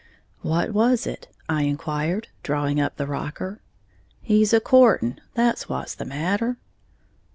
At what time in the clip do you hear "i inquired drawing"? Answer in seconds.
1.47-2.79